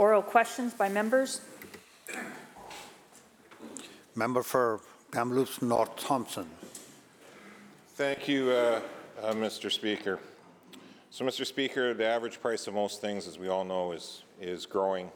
[0.00, 1.42] Oral questions by members?
[4.14, 4.80] Member for
[5.12, 6.46] Kamloops North Thompson.
[7.96, 8.80] Thank you, uh,
[9.22, 9.70] uh, Mr.
[9.70, 10.18] Speaker.
[11.10, 11.44] So, Mr.
[11.44, 15.10] Speaker, the average price of most things, as we all know, is, is growing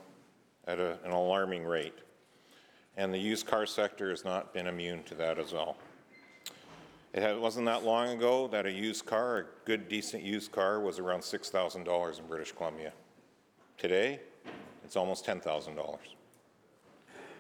[0.67, 1.97] at a, an alarming rate.
[2.99, 5.79] And the used car sector has not been immune to that as well.
[7.15, 10.79] It had, wasn't that long ago that a used car, a good, decent used car,
[10.79, 12.93] was around $6,000 in British Columbia.
[13.79, 14.21] Today,
[14.85, 15.99] it's almost $10,000.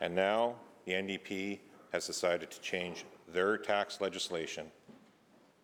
[0.00, 1.60] And now the NDP
[1.92, 4.66] has decided to change their tax legislation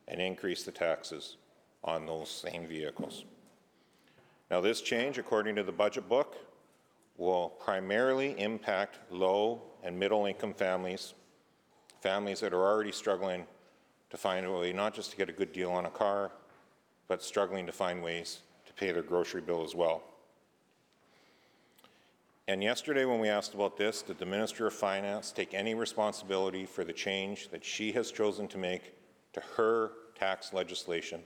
[0.07, 1.37] and increase the taxes
[1.83, 3.25] on those same vehicles.
[4.51, 6.37] Now, this change, according to the budget book,
[7.17, 11.15] will primarily impact low and middle income families,
[12.01, 13.47] families that are already struggling
[14.11, 16.33] to find a way not just to get a good deal on a car,
[17.09, 20.03] but struggling to find ways to pay their grocery bill as well.
[22.51, 26.67] And yesterday, when we asked about this, did the Minister of Finance take any responsibility
[26.67, 28.93] for the change that she has chosen to make
[29.35, 31.23] to her tax legislation?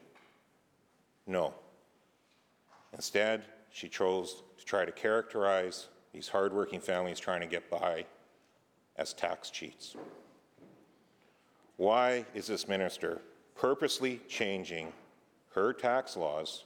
[1.26, 1.54] No.
[2.92, 8.04] Instead, she chose to try to characterize these hardworking families trying to get by
[8.96, 9.96] as tax cheats.
[11.78, 13.22] Why is this minister
[13.56, 14.92] purposely changing
[15.54, 16.64] her tax laws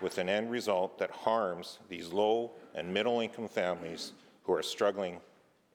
[0.00, 4.12] with an end result that harms these low and middle income families
[4.44, 5.20] who are struggling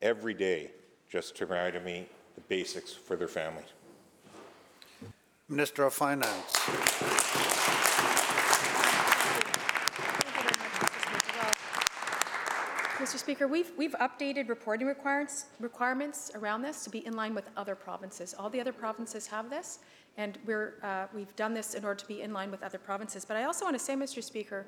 [0.02, 0.72] every day
[1.10, 3.74] just to try to meet the basics for their families?
[5.48, 6.56] Minister of Finance.
[13.00, 13.18] Mr.
[13.18, 17.74] Speaker, we've, we've updated reporting requirements, requirements around this to be in line with other
[17.74, 18.36] provinces.
[18.38, 19.80] All the other provinces have this,
[20.18, 23.26] and we're, uh, we've done this in order to be in line with other provinces.
[23.26, 24.24] But I also want to say, Mr.
[24.24, 24.66] Speaker,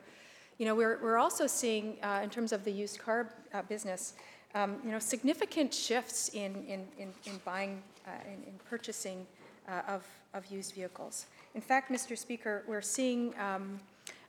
[0.58, 4.14] you know, we're, we're also seeing, uh, in terms of the used car uh, business,
[4.54, 9.26] um, you know, significant shifts in, in, in, in buying, uh, in, in purchasing
[9.68, 11.26] uh, of, of used vehicles.
[11.56, 12.18] In fact, Mr.
[12.18, 13.80] Speaker, we're seeing um,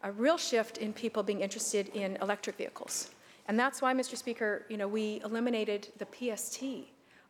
[0.03, 3.11] a real shift in people being interested in electric vehicles.
[3.49, 4.17] And that's why, Mr.
[4.17, 6.63] Speaker, you know, we eliminated the PST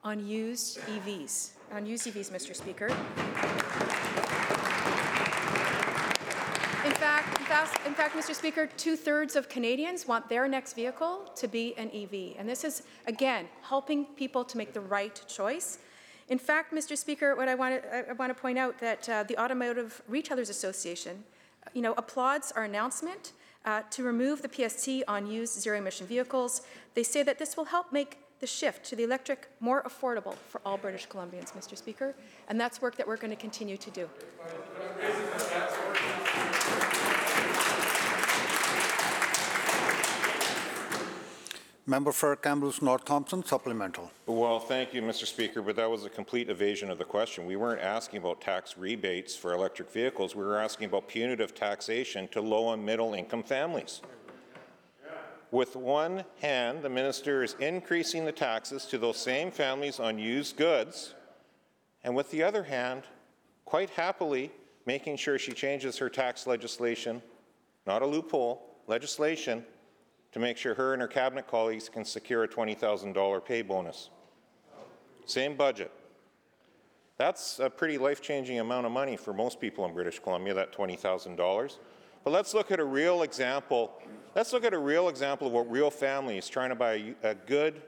[0.04, 2.54] on used EVs, on used EVs, Mr.
[2.54, 2.88] Speaker.
[7.42, 8.36] In fact, in fact, Mr.
[8.36, 12.36] Speaker, two-thirds of Canadians want their next vehicle to be an EV.
[12.38, 15.80] And this is, again, helping people to make the right choice.
[16.28, 16.96] In fact, Mr.
[16.96, 20.50] Speaker, what I want to, I want to point out that uh, the Automotive Retailers
[20.50, 21.24] Association,
[21.74, 23.32] you know, applauds our announcement
[23.64, 26.62] uh, to remove the PST on used zero-emission vehicles.
[26.94, 30.60] They say that this will help make the shift to the electric more affordable for
[30.64, 31.76] all British Columbians, Mr.
[31.76, 32.14] Speaker,
[32.46, 34.08] and that's work that we're going to continue to do.
[41.84, 44.12] Member for Kamloops North Thompson, supplemental.
[44.26, 45.26] Well, thank you, Mr.
[45.26, 47.44] Speaker, but that was a complete evasion of the question.
[47.44, 50.36] We weren't asking about tax rebates for electric vehicles.
[50.36, 54.00] We were asking about punitive taxation to low and middle income families.
[55.50, 60.56] With one hand, the minister is increasing the taxes to those same families on used
[60.56, 61.14] goods,
[62.04, 63.02] and with the other hand,
[63.64, 64.52] quite happily
[64.86, 67.20] making sure she changes her tax legislation,
[67.88, 69.64] not a loophole, legislation,
[70.32, 74.10] to make sure her and her cabinet colleagues can secure a $20,000 pay bonus.
[75.26, 75.92] Same budget.
[77.18, 81.78] That's a pretty life-changing amount of money for most people in British Columbia, that $20,000.
[82.24, 83.92] But let's look at a real example.
[84.34, 87.82] Let's look at a real example of what real families trying to buy a good,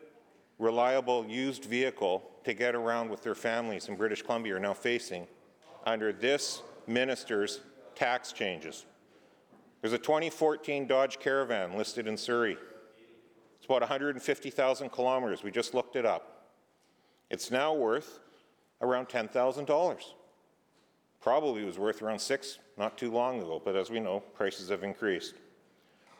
[0.59, 5.27] reliable used vehicle to get around with their families in British Columbia are now facing
[5.87, 7.61] under this minister's
[7.95, 8.85] tax changes.
[9.85, 12.57] There's a 2014 Dodge Caravan listed in Surrey.
[13.59, 15.43] It's about 150,000 kilometers.
[15.43, 16.47] We just looked it up.
[17.29, 18.21] It's now worth
[18.81, 19.99] around $10,000.
[21.21, 24.85] Probably was worth around six not too long ago, but as we know, prices have
[24.85, 25.35] increased.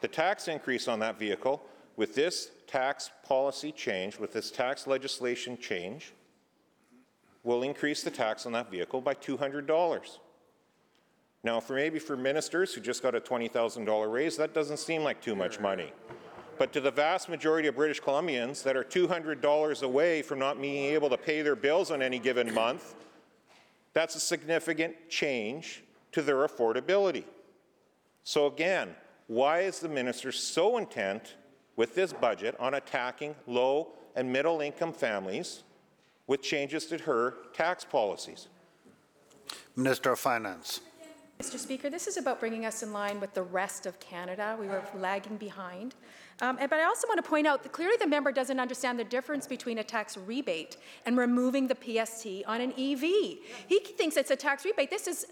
[0.03, 1.63] The tax increase on that vehicle,
[1.97, 6.13] with this tax policy change, with this tax legislation change,
[7.45, 10.19] will increase the tax on that vehicle by $200.
[11.45, 15.21] Now, for maybe for ministers who just got a $20,000 raise, that doesn't seem like
[15.21, 15.93] too much money.
[16.57, 20.85] But to the vast majority of British Columbians that are $200 away from not being
[20.95, 22.95] able to pay their bills on any given month,
[23.93, 27.25] that's a significant change to their affordability.
[28.23, 28.95] So again,
[29.27, 31.35] why is the minister so intent
[31.77, 35.63] with this budget on attacking low and middle income families
[36.27, 38.49] with changes to her tax policies?
[39.77, 40.81] Minister of Finance.
[41.41, 41.59] Mr.
[41.59, 44.57] Speaker, this is about bringing us in line with the rest of Canada.
[44.59, 45.95] We were lagging behind.
[46.41, 48.99] Um, and- But I also want to point out that clearly the member doesn't understand
[48.99, 50.77] the difference between a tax rebate
[51.07, 53.41] and removing the PST on an EV.
[53.67, 54.91] He thinks it's a tax rebate.
[54.91, 55.27] This is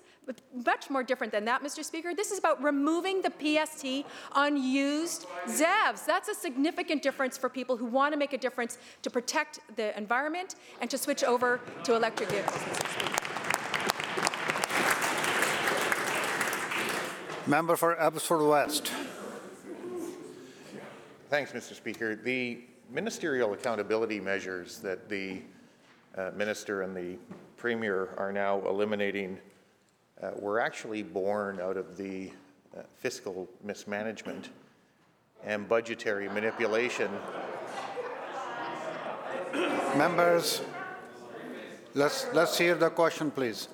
[0.64, 1.84] much more different than that, Mr.
[1.84, 2.14] Speaker.
[2.14, 6.04] This is about removing the PST on used ZEVs.
[6.04, 9.96] That's a significant difference for people who want to make a difference to protect the
[9.96, 12.90] environment and to switch over to electric vehicles, Mr.
[12.90, 13.18] Speaker.
[17.46, 18.92] Member for Abbotsford West.
[21.28, 21.74] Thanks, Mr.
[21.74, 22.14] Speaker.
[22.14, 22.60] The
[22.90, 25.42] ministerial accountability measures that the
[26.16, 27.16] uh, minister and the
[27.56, 29.38] premier are now eliminating
[30.22, 32.30] uh, were actually born out of the
[32.76, 34.50] uh, fiscal mismanagement
[35.44, 37.10] and budgetary manipulation
[39.96, 40.62] Members,
[41.92, 43.68] let's, let's hear the question, please.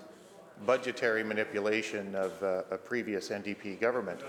[0.67, 4.21] Budgetary manipulation of uh, a previous NDP government.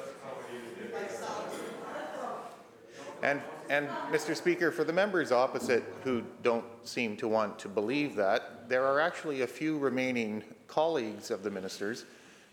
[3.21, 4.35] And, and, Mr.
[4.35, 8.99] Speaker, for the members opposite who don't seem to want to believe that, there are
[9.01, 12.05] actually a few remaining colleagues of the ministers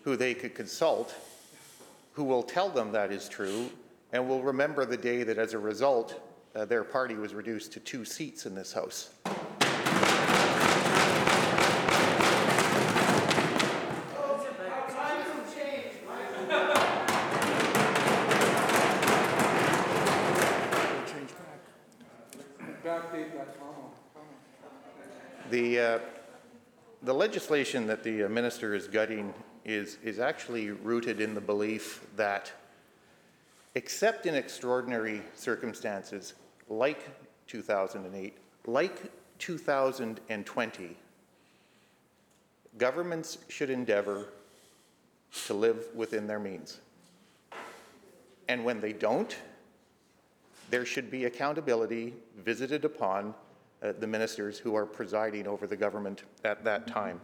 [0.02, 1.14] who they could consult,
[2.14, 3.70] who will tell them that is true,
[4.12, 6.20] and will remember the day that as a result,
[6.56, 9.10] uh, their party was reduced to two seats in this House.
[25.50, 25.98] The, uh,
[27.02, 29.34] the legislation that the uh, minister is gutting
[29.64, 32.52] is, is actually rooted in the belief that,
[33.74, 36.34] except in extraordinary circumstances
[36.68, 37.00] like
[37.48, 38.32] 2008,
[38.66, 40.96] like 2020,
[42.78, 44.28] governments should endeavor
[45.46, 46.78] to live within their means.
[48.48, 49.36] And when they don't,
[50.70, 53.34] there should be accountability visited upon
[53.82, 57.20] uh, the ministers who are presiding over the government at that time.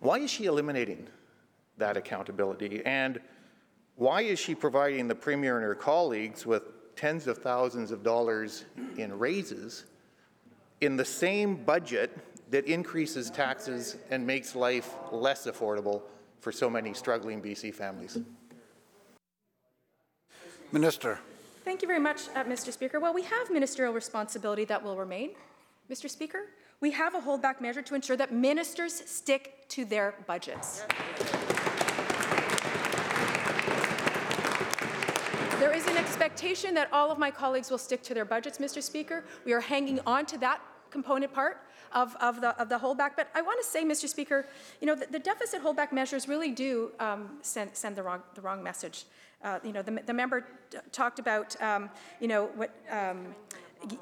[0.00, 1.06] Why is she eliminating
[1.78, 2.84] that accountability?
[2.84, 3.20] And
[3.96, 8.64] why is she providing the Premier and her colleagues with tens of thousands of dollars
[8.96, 9.84] in raises
[10.80, 12.16] in the same budget
[12.50, 16.02] that increases taxes and makes life less affordable
[16.40, 18.18] for so many struggling BC families?
[20.70, 21.18] Minister.
[21.64, 22.70] Thank you very much, uh, Mr.
[22.70, 23.00] Speaker.
[23.00, 25.30] Well, we have ministerial responsibility that will remain,
[25.90, 26.10] Mr.
[26.10, 26.40] Speaker.
[26.80, 30.84] We have a holdback measure to ensure that ministers stick to their budgets.
[35.58, 38.82] There is an expectation that all of my colleagues will stick to their budgets, Mr.
[38.82, 39.24] Speaker.
[39.46, 41.62] We are hanging on to that component part
[41.92, 43.12] of, of, the, of the holdback.
[43.16, 44.06] But I want to say, Mr.
[44.06, 44.44] Speaker,
[44.82, 48.42] you know, the, the deficit holdback measures really do um, send, send the, wrong, the
[48.42, 49.06] wrong message.
[49.44, 50.46] Uh, you know, the, the member
[50.90, 53.34] talked about, um, you know, what, um,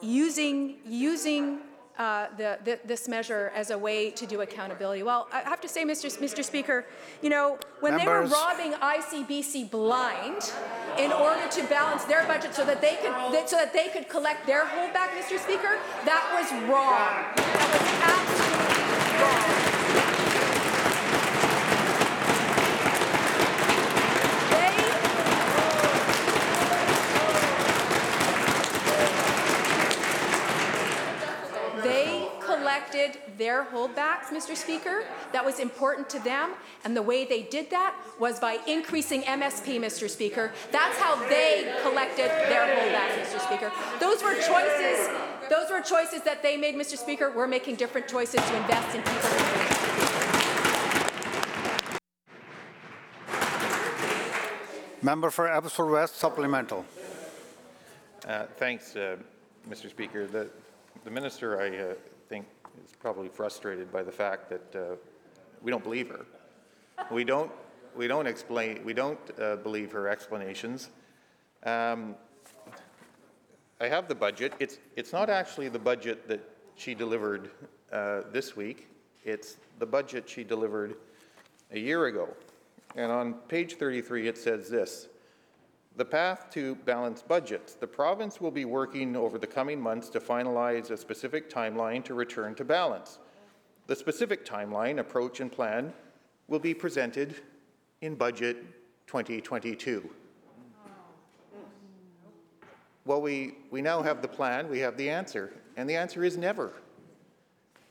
[0.01, 1.59] using, using
[1.99, 5.03] uh, the, the, this measure as a way to do accountability.
[5.03, 6.07] Well, I have to say, Mr.
[6.07, 6.45] S- Mr.
[6.45, 6.87] Speaker,
[7.21, 10.53] you know, when they were robbing ICBC blind
[10.97, 14.09] in order to balance their budget so that they could that, so that they could
[14.09, 15.39] collect their holdback, Mr.
[15.39, 17.27] Speaker, that was wrong.
[17.37, 19.59] That was absolutely wrong.
[24.53, 25.09] They,
[31.83, 32.29] they
[33.03, 34.57] collected their holdbacks, Mr.
[34.57, 35.05] Speaker.
[35.33, 36.53] That was important to them.
[36.85, 40.09] And the way they did that was by increasing MSP, Mr.
[40.09, 40.53] Speaker.
[40.71, 43.41] That's how they collected their holdbacks, Mr.
[43.41, 43.73] Speaker.
[44.01, 45.09] Those were choices,
[45.51, 46.97] those were choices that they made, Mr.
[46.97, 47.33] Speaker.
[47.35, 49.31] We're making different choices to invest in people.
[55.05, 56.85] Member for Abbotsford West supplemental.
[58.27, 59.17] Uh, Thanks, uh,
[59.69, 59.91] Mr.
[59.91, 60.29] Speaker.
[60.29, 60.49] The,
[61.03, 61.95] the minister, I uh,
[62.29, 62.47] think,
[62.85, 64.97] is probably frustrated by the fact that uh,
[65.63, 66.27] we don't believe her.
[67.11, 67.51] We don't,
[67.97, 70.91] we don't explain, we don't uh, believe her explanations.
[71.65, 72.15] Um,
[73.81, 74.53] I have the budget.
[74.61, 76.41] It's, it's not actually the budget that
[76.77, 77.51] she delivered
[77.93, 78.89] uh, this week.
[79.25, 80.97] It's the budget she delivered
[81.73, 82.29] a year ago.
[82.97, 85.09] And on page 33, it says this.
[85.97, 87.75] The path to balanced budgets.
[87.75, 92.15] The province will be working over the coming months to finalize a specific timeline to
[92.15, 93.19] return to balance.
[93.89, 95.93] The specific timeline, approach, and plan
[96.49, 97.37] will be presented
[98.01, 98.57] in Budget
[99.07, 100.09] 2022.
[103.05, 106.39] Well, we, we now have the plan, we have the answer, and the answer is
[106.39, 106.73] never.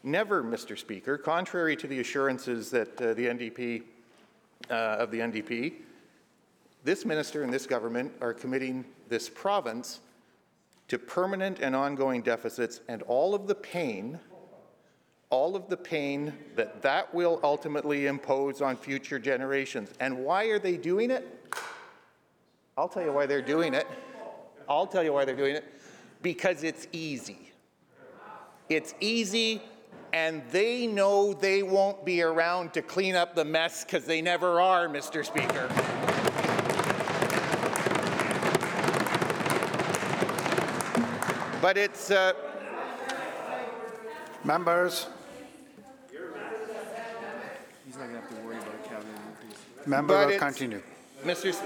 [0.03, 0.77] Never, Mr.
[0.77, 3.84] Speaker, contrary to the assurances that uh, the NDP
[4.70, 5.74] uh, of the NDP,
[6.84, 10.00] this minister and this government are committing this province
[10.88, 14.20] to permanent and ongoing deficits and all of the pain,
[15.30, 19.90] all of the pain that that will ultimately impose on future generations.
[20.00, 21.54] And why are they doing it?
[22.78, 23.88] I'll tell you why they're doing it.
[24.68, 25.66] I'll tell you why they're doing it.
[26.22, 27.52] Because it's easy.
[28.70, 29.62] It's easy,
[30.14, 34.62] and they know they won't be around to clean up the mess because they never
[34.62, 35.26] are, Mr.
[35.26, 35.70] Speaker.
[41.62, 42.34] But it's, uh,
[44.44, 45.06] Members,
[47.86, 49.60] He's not gonna have to worry about a cabinet increase.
[49.86, 50.82] member But will continue.
[51.24, 51.50] Mr.
[51.50, 51.62] S-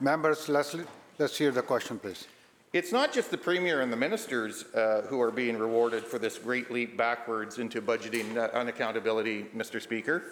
[0.00, 0.76] Members, let's,
[1.18, 2.26] let's hear the question, please.
[2.74, 6.36] It's not just the Premier and the ministers uh, who are being rewarded for this
[6.36, 9.80] great leap backwards into budgeting uh, unaccountability, Mr.
[9.80, 10.24] Speaker.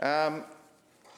[0.00, 0.42] Um,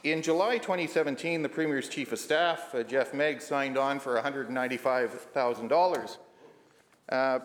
[0.05, 6.17] in July 2017, the Premier's Chief of Staff, uh, Geoff Meggs, signed on for $195,000.
[7.09, 7.39] Uh,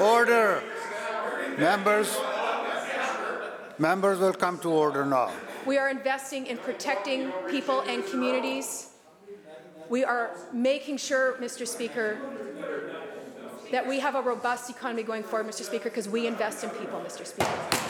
[0.00, 0.62] order.
[1.58, 2.16] Members,
[3.78, 5.30] members will come to order now.
[5.66, 8.90] We are investing in protecting people and communities.
[9.90, 11.66] We are making sure, Mr.
[11.66, 12.18] Speaker,
[13.72, 15.64] that we have a robust economy going forward, Mr.
[15.64, 17.26] Speaker, because we invest in people, Mr.
[17.26, 17.89] Speaker.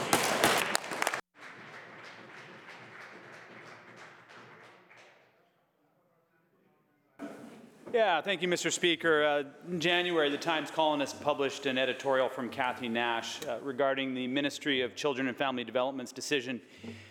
[8.00, 8.72] Yeah, thank you, Mr.
[8.72, 9.22] Speaker.
[9.22, 14.26] Uh, in January, the Times Colonist published an editorial from Kathy Nash uh, regarding the
[14.26, 16.62] Ministry of Children and Family Development's decision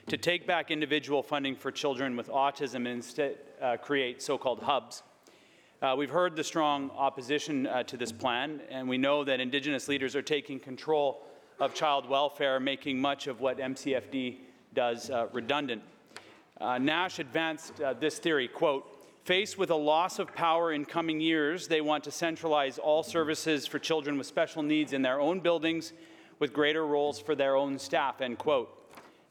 [0.08, 5.04] to take back individual funding for children with autism and instead uh, create so-called hubs.
[5.84, 9.88] Uh, we've heard the strong opposition uh, to this plan, and we know that Indigenous
[9.90, 11.24] leaders are taking control
[11.60, 14.38] of child welfare, making much of what MCFD
[14.74, 15.84] does uh, redundant.
[16.60, 18.99] Nash advanced this theory, quote,
[19.30, 23.68] Faced with a loss of power in coming years, they want to centralize all services
[23.68, 25.94] for children with special needs in their own buildings
[26.40, 28.76] with greater roles for their own staff, end quote.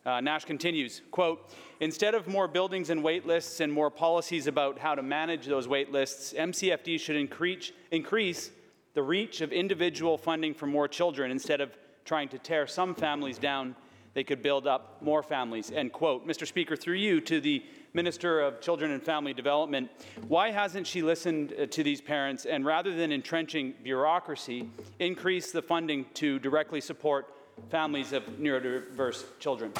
[0.07, 1.51] Uh, Nash continues, quote,
[1.81, 5.67] instead of more buildings and wait lists and more policies about how to manage those
[5.67, 8.53] wait lists, MCFD should increase, increase
[8.95, 13.37] the reach of individual funding for more children instead of trying to tear some families
[13.37, 13.75] down
[14.19, 16.27] they could build up more families, end quote.
[16.27, 16.45] Mr.
[16.45, 17.63] Speaker, through you to the
[17.99, 19.91] Minister of Children and Family Development,
[20.29, 25.61] why hasn't she listened uh, to these parents and rather than entrenching bureaucracy, increase the
[25.61, 27.35] funding to directly support
[27.71, 29.73] families of neurodiverse children?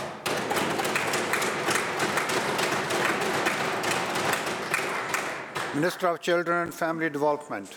[5.77, 7.69] Minister of Children and Family Development.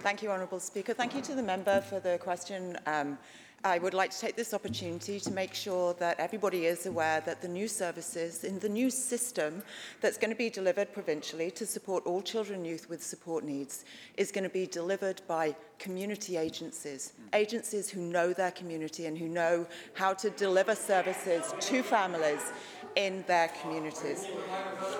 [0.00, 0.92] Thank you, Honourable Speaker.
[0.92, 2.78] Thank you to the member for the question.
[2.84, 3.16] Um,
[3.64, 7.42] I would like to take this opportunity to make sure that everybody is aware that
[7.42, 9.62] the new services in the new system
[10.00, 13.84] that's going to be delivered provincially to support all children and youth with support needs
[14.16, 19.26] is going to be delivered by community agencies, agencies who know their community and who
[19.26, 22.52] know how to deliver services to families
[22.94, 24.26] in their communities.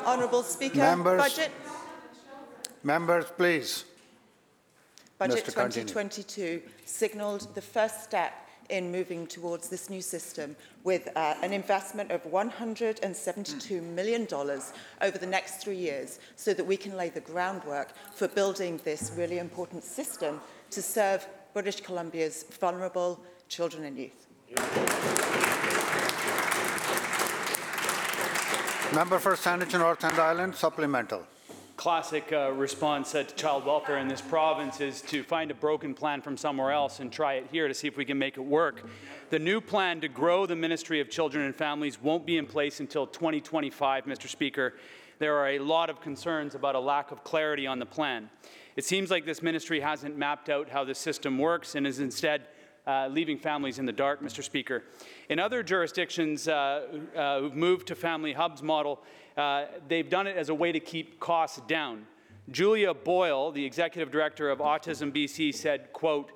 [0.05, 1.21] Honourable Speaker, Members.
[1.21, 1.53] budget
[2.83, 3.85] Members, please.
[5.19, 5.55] Budget Mr.
[5.55, 5.89] Continue.
[5.89, 12.11] 2022 signalled the first step in moving towards this new system with uh, an investment
[12.11, 17.93] of $172 million over the next three years so that we can lay the groundwork
[18.15, 24.27] for building this really important system to serve British Columbia's vulnerable children and youth.
[28.95, 31.27] Member for Sandwich and North End Island, supplemental.
[31.77, 35.93] Classic uh, response uh, to child welfare in this province is to find a broken
[35.93, 38.41] plan from somewhere else and try it here to see if we can make it
[38.41, 38.89] work.
[39.29, 42.81] The new plan to grow the Ministry of Children and Families won't be in place
[42.81, 44.27] until 2025, Mr.
[44.27, 44.73] Speaker.
[45.19, 48.31] There are a lot of concerns about a lack of clarity on the plan.
[48.77, 52.47] It seems like this ministry hasn't mapped out how the system works and is instead
[52.87, 54.43] uh, leaving families in the dark, Mr.
[54.43, 54.85] Speaker.
[55.29, 59.03] In other jurisdictions uh, uh, who've moved to family hubs model,
[59.37, 62.07] uh, they've done it as a way to keep costs down.
[62.51, 66.33] Julia Boyle, the executive director of Autism BC, said, quote,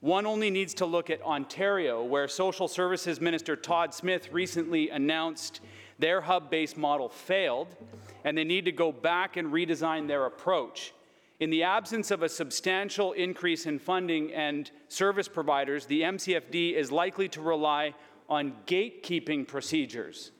[0.00, 5.60] one only needs to look at Ontario, where Social Services Minister Todd Smith recently announced
[5.98, 7.76] their hub-based model failed,
[8.24, 10.94] and they need to go back and redesign their approach.
[11.40, 16.90] In the absence of a substantial increase in funding and service providers, the MCFD is
[16.90, 17.94] likely to rely
[18.28, 20.32] on gatekeeping procedures.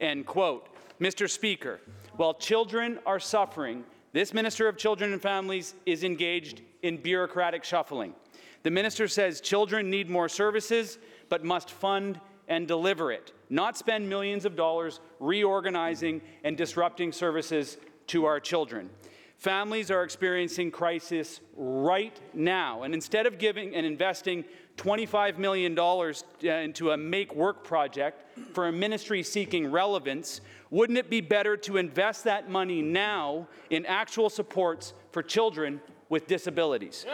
[0.00, 0.68] End quote.
[1.00, 1.28] Mr.
[1.28, 1.80] Speaker,
[2.16, 8.14] while children are suffering, this Minister of Children and Families is engaged in bureaucratic shuffling.
[8.62, 10.98] The minister says children need more services,
[11.28, 17.76] but must fund and deliver it, not spend millions of dollars reorganizing and disrupting services
[18.08, 18.88] to our children.
[19.36, 24.44] Families are experiencing crisis right now, and instead of giving and investing
[24.76, 26.12] $25 million uh,
[26.42, 31.76] into a make work project for a ministry seeking relevance, wouldn't it be better to
[31.76, 37.06] invest that money now in actual supports for children with disabilities?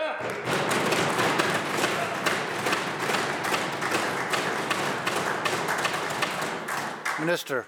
[7.20, 7.66] Minister.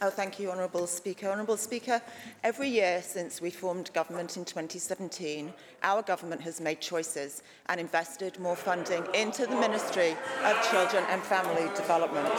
[0.00, 1.26] Oh, thank you, Honourable Speaker.
[1.26, 2.00] Honourable Speaker,
[2.44, 8.38] every year since we formed government in 2017, our government has made choices and invested
[8.38, 12.32] more funding into the Ministry of Children and Family Development.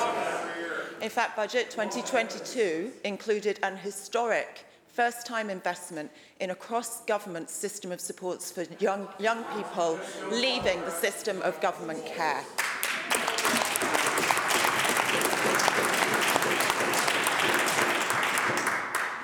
[1.01, 8.53] In fact, Budget 2022 included an historic first-time investment in a cross-government system of supports
[8.53, 9.99] for young, young people
[10.31, 12.41] leaving the system of government care.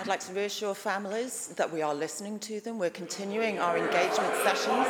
[0.05, 2.77] I'd like to reassure families that we are listening to them.
[2.77, 4.87] We're continuing our engagement sessions.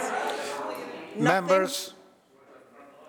[1.16, 1.94] Nothing- Members,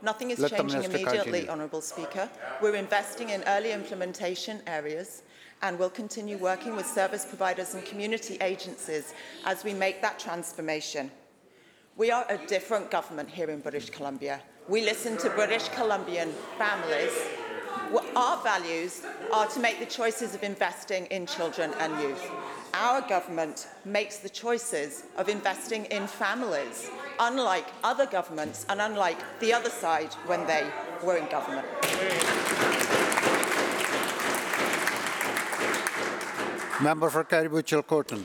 [0.02, 1.48] Nothing is changing immediately.
[1.48, 2.30] Honourable Speaker.
[2.62, 5.24] We're investing in early implementation areas
[5.62, 9.12] and we'll continue working with service providers and community agencies
[9.44, 11.10] as we make that transformation.
[11.96, 14.40] We are a different government here in British Columbia.
[14.68, 17.10] We listen to British Columbian families.
[18.16, 22.30] Our values are to make the choices of investing in children and youth.
[22.74, 29.52] Our government makes the choices of investing in families, unlike other governments and unlike the
[29.52, 30.66] other side when they
[31.02, 31.66] were in government.
[36.82, 38.24] member for Cariboo Chilcotin.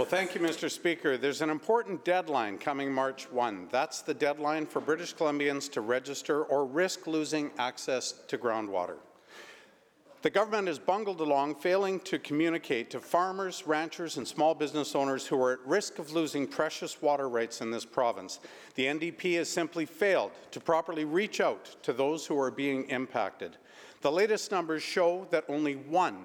[0.00, 0.70] Well, thank you, Mr.
[0.70, 1.18] Speaker.
[1.18, 3.68] There's an important deadline coming March 1.
[3.70, 8.96] That's the deadline for British Columbians to register or risk losing access to groundwater.
[10.22, 15.26] The government has bungled along, failing to communicate to farmers, ranchers, and small business owners
[15.26, 18.40] who are at risk of losing precious water rights in this province.
[18.76, 23.58] The NDP has simply failed to properly reach out to those who are being impacted.
[24.00, 26.24] The latest numbers show that only one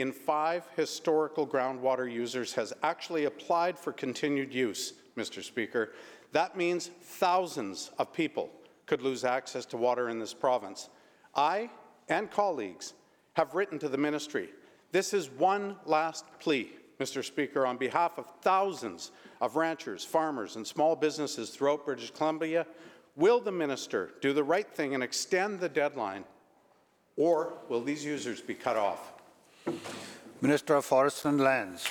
[0.00, 5.42] in five historical groundwater users has actually applied for continued use, Mr.
[5.42, 5.92] Speaker.
[6.32, 8.50] That means thousands of people
[8.86, 10.88] could lose access to water in this province.
[11.34, 11.70] I
[12.08, 12.94] and colleagues
[13.34, 14.50] have written to the ministry.
[14.92, 17.24] This is one last plea, Mr.
[17.24, 22.66] Speaker, on behalf of thousands of ranchers, farmers, and small businesses throughout British Columbia.
[23.14, 26.24] Will the minister do the right thing and extend the deadline,
[27.16, 29.17] or will these users be cut off?
[30.40, 31.86] Minister of Forests and Lands.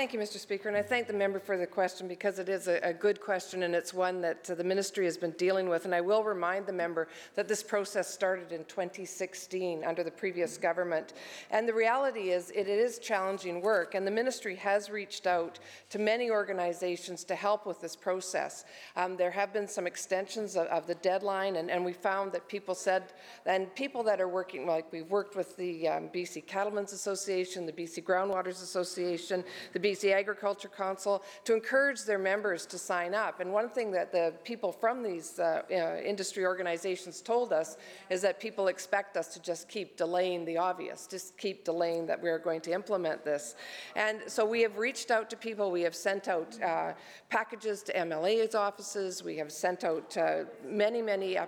[0.00, 0.38] Thank you, Mr.
[0.38, 3.20] Speaker, and I thank the member for the question because it is a, a good
[3.20, 5.84] question and it's one that uh, the ministry has been dealing with.
[5.84, 10.56] And I will remind the member that this process started in 2016 under the previous
[10.56, 11.12] government.
[11.50, 15.58] And the reality is it is challenging work, and the ministry has reached out
[15.90, 18.64] to many organizations to help with this process.
[18.96, 22.48] Um, there have been some extensions of, of the deadline, and, and we found that
[22.48, 23.12] people said,
[23.44, 27.72] and people that are working, like we've worked with the um, BC Cattlemen's Association, the
[27.72, 33.40] BC Groundwaters Association, the BC Agriculture Council, to encourage their members to sign up.
[33.40, 37.76] And one thing that the people from these uh, uh, industry organizations told us
[38.08, 42.20] is that people expect us to just keep delaying the obvious, just keep delaying that
[42.20, 43.54] we're going to implement this.
[43.96, 46.92] And so we have reached out to people, we have sent out uh,
[47.28, 51.38] packages to MLA's offices, we have sent out uh, many, many.
[51.38, 51.46] Uh,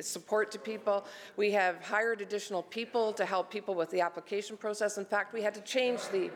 [0.00, 1.04] support to people.
[1.36, 4.98] We have hired additional people to help people with the application process.
[4.98, 6.30] In fact, we had to change the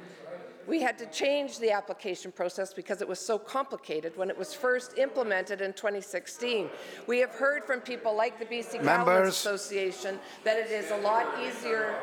[0.67, 4.55] we had to change the application process because it was so complicated when it was
[4.55, 6.69] first implemented in 2016.
[7.07, 9.29] We have heard from people like the BC Members.
[9.29, 11.95] Association that it is a lot easier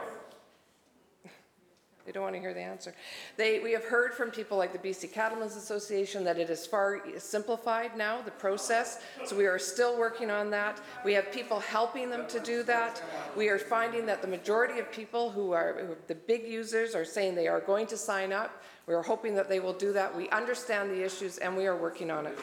[2.11, 2.93] they don't want to hear the answer.
[3.37, 7.01] They, we have heard from people like the BC Cattlemen's Association that it is far
[7.17, 10.81] simplified now, the process, so we are still working on that.
[11.05, 13.01] We have people helping them to do that.
[13.37, 17.05] We are finding that the majority of people who are who, the big users are
[17.05, 18.61] saying they are going to sign up.
[18.87, 20.13] We are hoping that they will do that.
[20.13, 22.37] We understand the issues and we are working on it.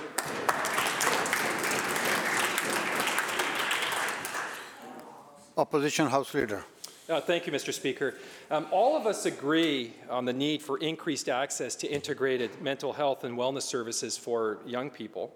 [5.59, 6.65] Opposition House Leader.
[7.09, 7.73] Uh, Thank you, Mr.
[7.73, 8.17] Speaker.
[8.51, 13.25] Um, All of us agree on the need for increased access to integrated mental health
[13.25, 15.35] and wellness services for young people.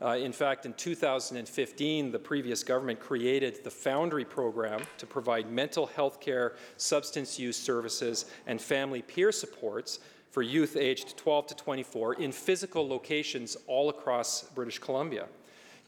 [0.00, 5.84] Uh, In fact, in 2015, the previous government created the Foundry Program to provide mental
[5.88, 9.98] health care, substance use services, and family peer supports
[10.30, 15.26] for youth aged 12 to 24 in physical locations all across British Columbia.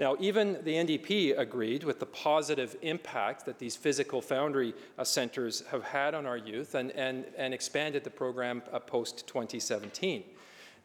[0.03, 5.63] Now, even the NDP agreed with the positive impact that these physical foundry uh, centres
[5.71, 10.25] have had on our youth and, and, and expanded the program uh, post 2017.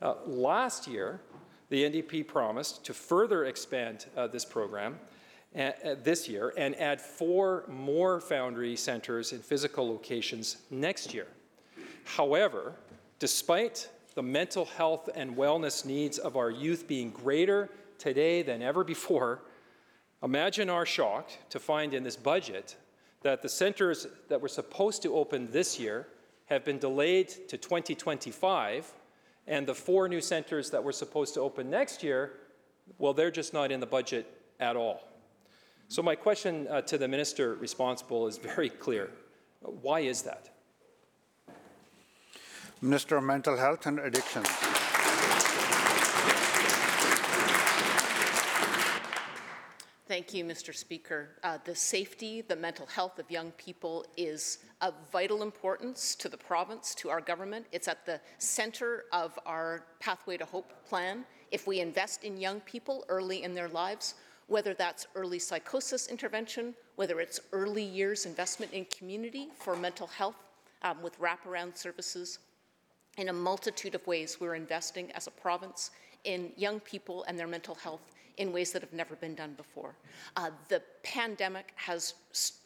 [0.04, 1.20] Uh, last year,
[1.70, 5.00] the NDP promised to further expand uh, this program
[5.58, 5.72] uh,
[6.04, 11.26] this year and add four more foundry centres in physical locations next year.
[12.04, 12.76] However,
[13.18, 18.84] despite the mental health and wellness needs of our youth being greater today than ever
[18.84, 19.44] before,
[20.24, 22.76] imagine our shock to find in this budget
[23.24, 26.08] that the centers that were supposed to open this year
[26.46, 28.94] have been delayed to 2025,
[29.48, 32.34] and the four new centers that were supposed to open next year,
[32.98, 34.26] well, they're just not in the budget
[34.60, 35.02] at all.
[35.90, 39.10] So my question uh, to the minister responsible is very clear.
[39.62, 40.50] Why is that?
[42.82, 44.44] Minister of Mental Health and Addiction.
[50.08, 50.74] Thank you, Mr.
[50.74, 51.32] Speaker.
[51.44, 56.38] Uh, the safety, the mental health of young people is of vital importance to the
[56.38, 57.66] province, to our government.
[57.74, 61.26] It's at the center of our Pathway to Hope plan.
[61.52, 64.16] If we invest in young people early in their lives,
[64.48, 70.38] whether that's early psychosis intervention, whether it's early years investment in community for mental health
[70.84, 72.40] um, with wraparound services,
[73.18, 75.92] in a multitude of ways, we're investing as a province
[76.24, 79.96] in young people and their mental health in ways that have never been done before.
[80.36, 82.14] Uh, the pandemic has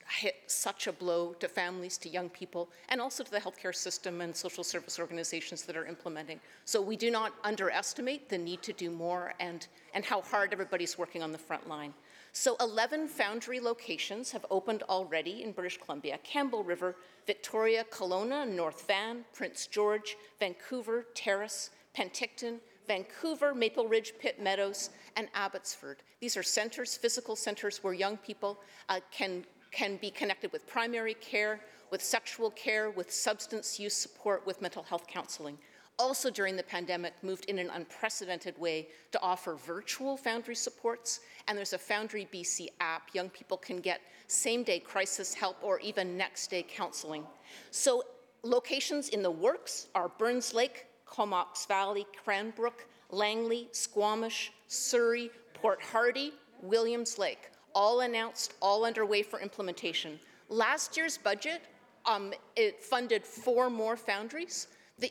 [0.09, 4.21] hit such a blow to families, to young people, and also to the healthcare system
[4.21, 6.39] and social service organizations that are implementing.
[6.65, 10.97] So we do not underestimate the need to do more and, and how hard everybody's
[10.97, 11.93] working on the front line.
[12.33, 16.95] So 11 Foundry locations have opened already in British Columbia, Campbell River,
[17.27, 25.27] Victoria, Kelowna, North Van, Prince George, Vancouver, Terrace, Penticton, Vancouver, Maple Ridge, Pitt Meadows, and
[25.33, 26.03] Abbotsford.
[26.19, 31.13] These are centers, physical centers, where young people uh, can, can be connected with primary
[31.15, 35.57] care, with sexual care, with substance use support, with mental health counseling.
[35.99, 41.57] Also during the pandemic, moved in an unprecedented way to offer virtual Foundry supports, and
[41.57, 43.13] there's a Foundry BC app.
[43.13, 47.23] Young people can get same-day crisis help or even next-day counseling.
[47.69, 48.03] So
[48.43, 56.33] locations in the works are Burns Lake, Comox Valley, Cranbrook, Langley, Squamish, Surrey, Port Hardy,
[56.61, 60.19] Williams Lake, all announced, all underway for implementation.
[60.49, 61.61] Last year's budget,
[62.05, 64.67] um, it funded four more foundries.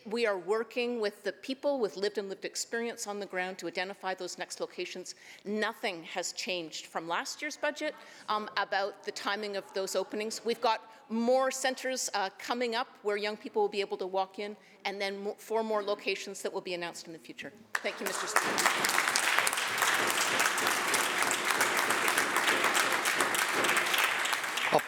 [0.06, 3.66] We are working with the people with lived and lived experience on the ground to
[3.66, 5.14] identify those next locations.
[5.44, 7.94] Nothing has changed from last year's budget
[8.28, 10.42] um, about the timing of those openings.
[10.44, 14.38] We've got more centres uh, coming up where young people will be able to walk
[14.38, 17.52] in, and then four more locations that will be announced in the future.
[17.74, 18.28] Thank you, Mr.
[18.28, 19.19] Speaker.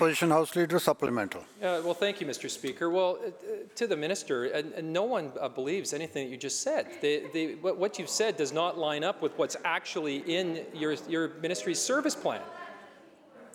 [0.02, 1.44] Opposition House Leader supplemental.
[1.60, 2.50] Well, thank you, Mr.
[2.50, 2.90] Speaker.
[2.90, 3.30] Well, uh,
[3.76, 6.88] to the minister, no one uh, believes anything that you just said.
[7.00, 11.28] The, the, what, you've said does not line up with what's actually in your, your
[11.40, 12.40] ministry's service plan,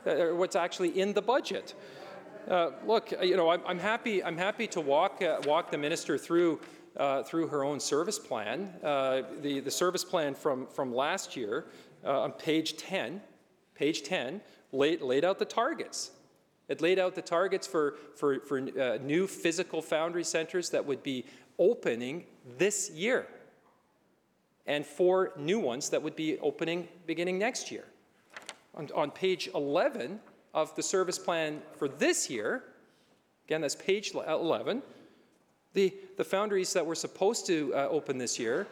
[0.06, 1.74] uh, or what's actually in the budget.
[2.48, 4.24] Uh, look, you know, I'm, I'm happy.
[4.24, 6.62] I'm happy to walk walk the minister through
[7.26, 8.74] through her own service plan.
[8.82, 11.66] The the service plan from from last year
[12.06, 13.20] on page 10,
[13.76, 14.40] page 10
[14.72, 16.12] laid laid out the targets.
[16.68, 21.02] It laid out the targets for, for, for uh, new physical foundry centers that would
[21.02, 21.26] be
[21.58, 22.26] opening
[22.58, 23.28] this year,
[24.66, 27.86] and four new ones that would be opening beginning next year.
[28.76, 30.20] On, on page 11
[30.54, 32.64] of the service plan for this year,
[33.48, 34.84] again, that's page 11,
[35.74, 38.68] the, the foundries that were supposed to uh, open this year,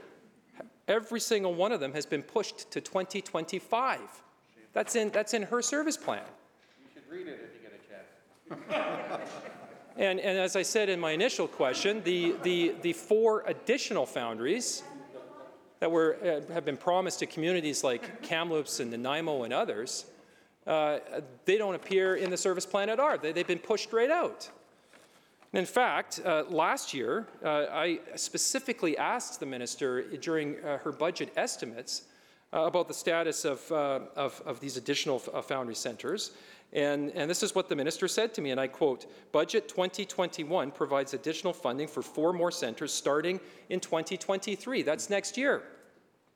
[0.88, 3.99] every single one of them has been pushed to 2025.
[4.73, 6.23] That's in, that's in her service plan.
[9.97, 14.84] And, and as I said in my initial question, the, the, the four additional foundries
[15.79, 20.05] that were, uh, have been promised to communities like Kamloops and Nanaimo and others,
[20.67, 20.99] uh,
[21.45, 23.17] they don't appear in the service plan at all.
[23.17, 24.49] They, they've been pushed right out.
[25.53, 31.31] In fact, uh, last year, uh, I specifically asked the minister during uh, her budget
[31.38, 32.03] estimates
[32.53, 36.31] about the status of, uh, of, of these additional uh, foundry centers.
[36.73, 40.71] And, and this is what the minister said to me, and I quote Budget 2021
[40.71, 44.81] provides additional funding for four more centers starting in 2023.
[44.81, 45.63] That's next year.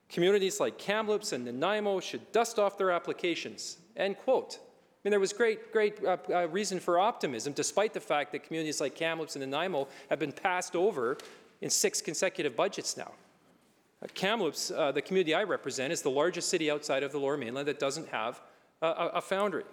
[0.08, 3.78] Communities like Kamloops and Nanaimo should dust off their applications.
[3.96, 4.58] End quote.
[4.58, 8.42] I mean, there was great, great uh, uh, reason for optimism, despite the fact that
[8.42, 11.16] communities like Kamloops and Nanaimo have been passed over
[11.60, 13.12] in six consecutive budgets now.
[14.08, 17.68] Kamloops, uh, the community I represent, is the largest city outside of the Lower Mainland
[17.68, 18.40] that doesn't have
[18.80, 19.64] a, a, a foundry.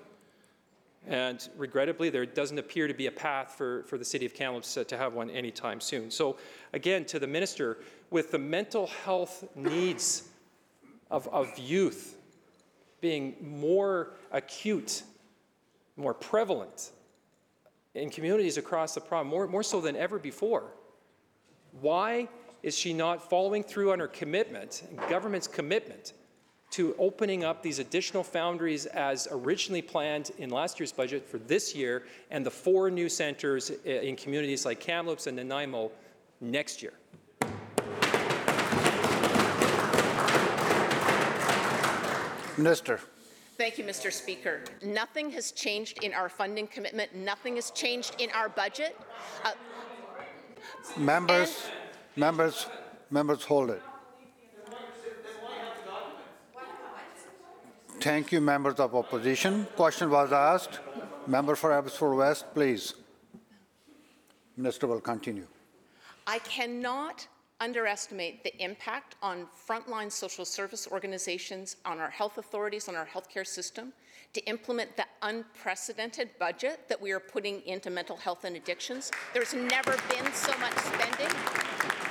[1.07, 4.75] And regrettably, there doesn't appear to be a path for, for the city of Kamloops
[4.75, 6.11] uh, to have one anytime soon.
[6.11, 6.35] So,
[6.73, 7.77] again, to the minister,
[8.11, 10.23] with the mental health needs
[11.09, 12.17] of, of youth
[12.99, 15.03] being more acute,
[15.95, 16.91] more prevalent
[17.95, 20.65] in communities across the province, more, more so than ever before,
[21.79, 22.27] why
[22.63, 26.13] is she not following through on her commitment, government's commitment,
[26.69, 31.73] to opening up these additional foundries as originally planned in last year's budget for this
[31.73, 35.91] year and the four new centers in communities like Kamloops and Nanaimo
[36.41, 36.93] next year?
[42.57, 42.99] Minister.
[43.57, 44.11] Thank you, Mr.
[44.11, 44.61] Speaker.
[44.83, 47.15] Nothing has changed in our funding commitment.
[47.15, 48.95] Nothing has changed in our budget.
[49.43, 49.51] Uh,
[50.95, 51.69] Members,
[52.17, 52.67] members,
[53.11, 53.81] members, hold it.
[57.99, 59.65] Thank you, members of opposition.
[59.75, 60.79] Question was asked.
[61.25, 62.93] Member for Abbotsford West, please.
[64.55, 65.47] Minister will continue.
[66.25, 67.27] I cannot
[67.59, 73.45] underestimate the impact on frontline social service organizations, on our health authorities, on our healthcare
[73.45, 73.93] system
[74.33, 79.11] to implement the unprecedented budget that we are putting into mental health and addictions.
[79.33, 82.06] There's never been so much spending.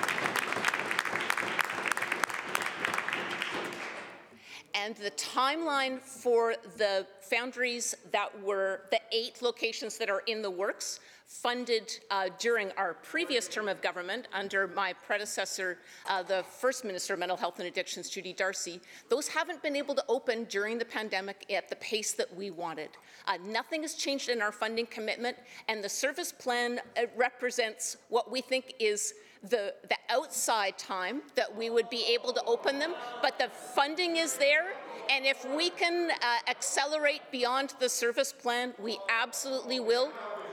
[4.87, 10.51] And the timeline for the foundries that were the eight locations that are in the
[10.51, 16.85] works funded uh, during our previous term of government under my predecessor, uh, the first
[16.85, 20.79] Minister of Mental Health and Addictions, Judy Darcy, those haven't been able to open during
[20.79, 22.91] the pandemic at the pace that we wanted.
[23.27, 28.31] Uh, nothing has changed in our funding commitment, and the service plan uh, represents what
[28.31, 29.15] we think is
[29.51, 34.17] the, the outside time that we would be able to open them, but the funding
[34.17, 34.75] is there.
[35.11, 36.15] And if we can uh,
[36.49, 40.11] accelerate beyond the service plan, we absolutely will.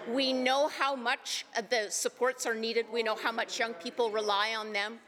[0.08, 2.86] We know how much uh, the supports are needed.
[2.91, 4.99] We know how much young people rely on them.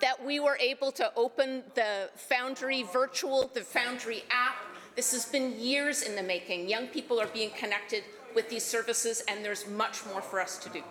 [0.00, 4.56] That we were able to open the Foundry virtual, the Foundry app.
[4.96, 6.68] This has been years in the making.
[6.68, 8.04] Young people are being connected
[8.34, 10.82] with these services, and there's much more for us to do.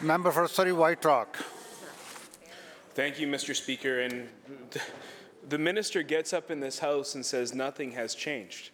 [0.00, 1.36] Member for Surrey White Rock.
[2.94, 3.54] Thank you, Mr.
[3.54, 4.00] Speaker.
[4.00, 4.28] And
[5.48, 8.70] the minister gets up in this house and says nothing has changed.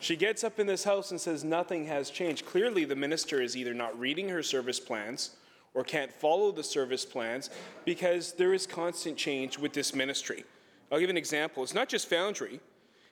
[0.00, 2.46] She gets up in this House and says nothing has changed.
[2.46, 5.36] Clearly, the minister is either not reading her service plans
[5.74, 7.50] or can't follow the service plans
[7.84, 10.44] because there is constant change with this ministry.
[10.90, 11.62] I'll give an example.
[11.62, 12.60] It's not just Foundry,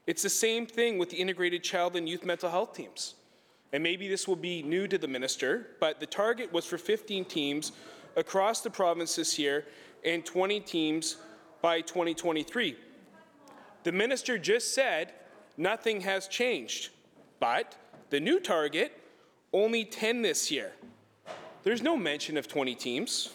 [0.07, 3.15] it's the same thing with the integrated child and youth mental health teams.
[3.73, 7.25] And maybe this will be new to the minister, but the target was for 15
[7.25, 7.73] teams
[8.17, 9.65] across the province this year
[10.05, 11.17] and 20 teams
[11.61, 12.77] by 2023.
[13.83, 15.13] The minister just said
[15.57, 16.91] nothing has changed,
[17.41, 17.77] but
[18.11, 18.93] the new target,
[19.53, 20.73] only 10 this year.
[21.63, 23.31] There's no mention of 20 teams.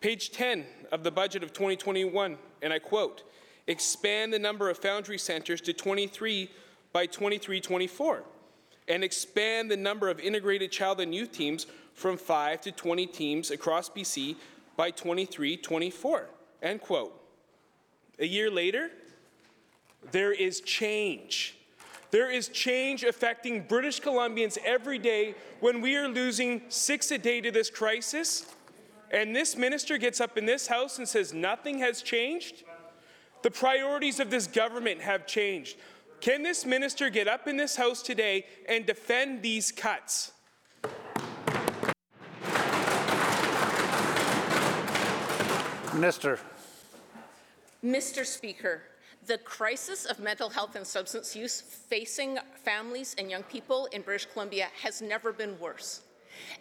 [0.00, 3.24] Page 10 of the budget of 2021, and I quote,
[3.66, 6.50] expand the number of foundry centers to 23
[6.98, 8.22] by 23-24,
[8.88, 13.52] and expand the number of integrated child and youth teams from 5 to 20 teams
[13.52, 14.34] across BC
[14.76, 16.24] by 23-24,
[16.60, 17.14] end quote.
[18.18, 18.90] A year later,
[20.10, 21.54] there is change.
[22.10, 27.40] There is change affecting British Columbians every day when we are losing six a day
[27.42, 28.44] to this crisis.
[29.12, 32.64] And this minister gets up in this house and says nothing has changed.
[33.42, 35.76] The priorities of this government have changed.
[36.20, 40.32] Can this minister get up in this house today and defend these cuts?
[45.94, 46.40] Minister.
[47.84, 48.26] Mr.
[48.26, 48.82] Speaker,
[49.26, 54.26] the crisis of mental health and substance use facing families and young people in British
[54.32, 56.02] Columbia has never been worse.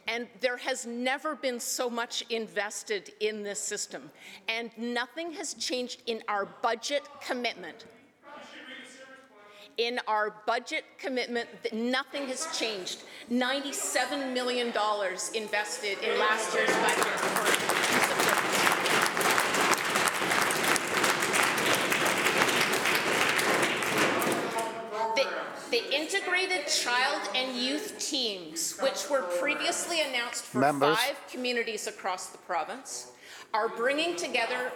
[0.07, 4.11] And there has never been so much invested in this system.
[4.47, 7.85] And nothing has changed in our budget commitment.
[9.77, 13.03] In our budget commitment, that nothing has changed.
[13.31, 14.73] $97 million
[15.35, 17.57] invested in last year's budget
[25.15, 25.27] The,
[25.69, 30.97] the integrated child and youth teams, which were previously announced for Members.
[30.97, 33.11] five communities across the province,
[33.53, 34.71] are bringing together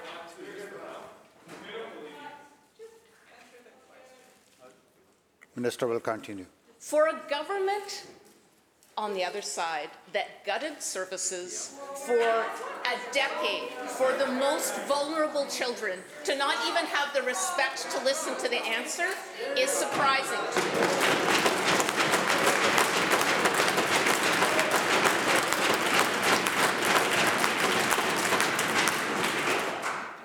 [5.56, 6.46] Minister will continue.
[6.80, 8.06] for a government
[8.98, 16.00] on the other side that gutted services for a decade for the most vulnerable children
[16.24, 19.10] to not even have the respect to listen to the answer
[19.58, 22.02] is surprising to me.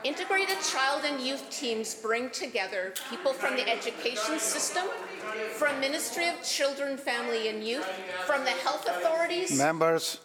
[0.05, 4.85] Integrated child and youth teams bring together people from the education system,
[5.55, 7.89] from Ministry of Children, Family and Youth,
[8.27, 10.21] from the health authorities, Members,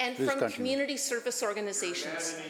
[0.00, 0.56] and from continue.
[0.56, 2.40] community service organizations.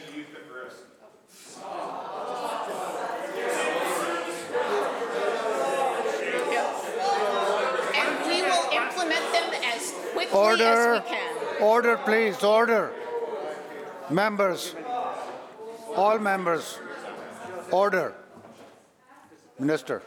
[7.95, 11.61] And we will implement them as quickly as order, we can.
[11.61, 12.91] order, please, order.
[14.09, 14.75] Members,
[15.95, 16.79] all members,
[17.71, 18.13] order.
[19.59, 20.01] Minister.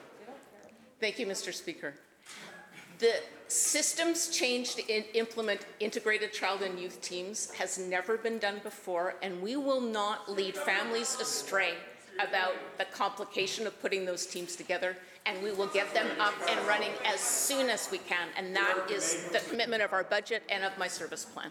[1.00, 1.52] Thank you, Mr.
[1.52, 1.94] Speaker.
[2.98, 3.14] The
[3.48, 9.14] systems change to in- implement integrated child and youth teams has never been done before,
[9.22, 11.74] and we will not lead families astray
[12.20, 14.96] about the complication of putting those teams together,
[15.26, 18.88] and we will get them up and running as soon as we can, and that
[18.90, 21.50] is the commitment of our budget and of my service plan.